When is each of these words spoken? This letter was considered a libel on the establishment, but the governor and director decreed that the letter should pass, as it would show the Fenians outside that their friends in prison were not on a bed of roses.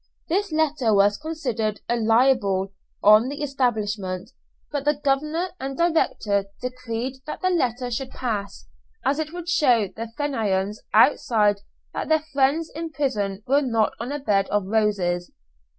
This 0.29 0.51
letter 0.51 0.95
was 0.95 1.19
considered 1.19 1.81
a 1.87 1.95
libel 1.95 2.73
on 3.03 3.29
the 3.29 3.43
establishment, 3.43 4.31
but 4.71 4.83
the 4.83 4.95
governor 4.95 5.49
and 5.59 5.77
director 5.77 6.45
decreed 6.59 7.17
that 7.27 7.41
the 7.41 7.51
letter 7.51 7.91
should 7.91 8.09
pass, 8.09 8.65
as 9.05 9.19
it 9.19 9.31
would 9.31 9.47
show 9.47 9.89
the 9.95 10.07
Fenians 10.17 10.81
outside 10.91 11.61
that 11.93 12.09
their 12.09 12.23
friends 12.33 12.71
in 12.73 12.89
prison 12.89 13.43
were 13.45 13.61
not 13.61 13.93
on 13.99 14.11
a 14.11 14.17
bed 14.17 14.47
of 14.49 14.65
roses. 14.65 15.31